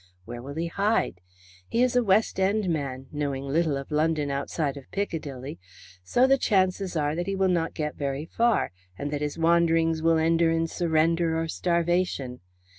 Where 0.25 0.41
will 0.41 0.55
he 0.55 0.65
hide? 0.65 1.21
He 1.69 1.83
is 1.83 1.95
a 1.95 2.01
West 2.03 2.39
End 2.39 2.67
man, 2.67 3.05
knowing 3.11 3.43
little 3.47 3.77
of 3.77 3.91
London 3.91 4.31
outside 4.31 4.75
of 4.75 4.89
Piccadilly, 4.89 5.59
so 6.03 6.25
the 6.25 6.39
chances 6.39 6.95
are 6.97 7.13
that 7.15 7.27
he 7.27 7.35
will 7.35 7.47
not 7.49 7.75
get 7.75 7.93
very 7.97 8.25
far, 8.25 8.71
and 8.97 9.11
that 9.11 9.21
his 9.21 9.37
wanderings 9.37 10.01
will 10.01 10.17
end 10.17 10.41
in 10.41 10.65
surrender 10.65 11.39
or 11.39 11.47
starvation. 11.47 12.39